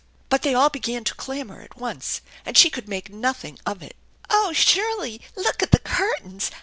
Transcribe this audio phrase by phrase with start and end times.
[0.29, 3.95] But they all began to clamor at once, and she could make nothing of it."
[4.31, 6.49] Oh Shirley, look at the curtains